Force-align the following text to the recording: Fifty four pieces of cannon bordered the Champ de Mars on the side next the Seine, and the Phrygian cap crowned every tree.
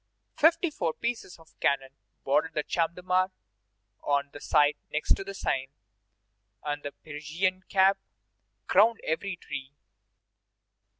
Fifty 0.35 0.71
four 0.71 0.93
pieces 0.93 1.37
of 1.37 1.59
cannon 1.59 1.91
bordered 2.23 2.55
the 2.55 2.63
Champ 2.63 2.95
de 2.95 3.03
Mars 3.03 3.29
on 4.01 4.31
the 4.31 4.39
side 4.39 4.75
next 4.91 5.15
the 5.23 5.33
Seine, 5.35 5.69
and 6.63 6.81
the 6.81 6.93
Phrygian 7.03 7.61
cap 7.69 7.99
crowned 8.65 8.99
every 9.03 9.35
tree. 9.35 9.73